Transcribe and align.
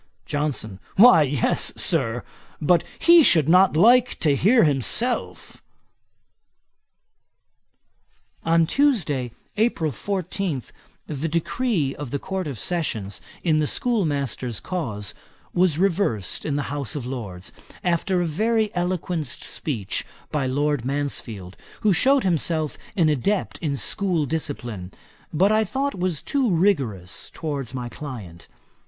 JOHNSON. 0.25 0.79
'Why 0.95 1.21
yes, 1.21 1.71
Sir; 1.75 2.23
but 2.59 2.83
he 2.97 3.21
should 3.21 3.47
not 3.47 3.77
like 3.77 4.17
to 4.21 4.35
hear 4.35 4.63
himself.' 4.63 5.61
On 8.43 8.65
Tuesday, 8.65 9.31
April 9.57 9.91
14, 9.91 10.63
the 11.05 11.27
decree 11.27 11.93
of 11.97 12.09
the 12.09 12.17
Court 12.17 12.47
of 12.47 12.57
Session 12.57 13.07
in 13.43 13.57
the 13.57 13.67
schoolmaster's 13.67 14.59
cause 14.59 15.13
was 15.53 15.77
reversed 15.77 16.45
in 16.47 16.55
the 16.55 16.63
House 16.73 16.95
of 16.95 17.05
Lords, 17.05 17.51
after 17.83 18.21
a 18.23 18.25
very 18.25 18.73
eloquent 18.73 19.27
speech 19.27 20.03
by 20.31 20.47
Lord 20.47 20.83
Mansfield, 20.83 21.55
who 21.81 21.93
shewed 21.93 22.23
himself 22.23 22.75
an 22.97 23.07
adept 23.07 23.59
in 23.59 23.77
school 23.77 24.25
discipline, 24.25 24.91
but 25.31 25.51
I 25.51 25.63
thought 25.63 25.93
was 25.93 26.23
too 26.23 26.49
rigorous 26.49 27.29
towards 27.35 27.75
my 27.75 27.87
client. 27.87 28.47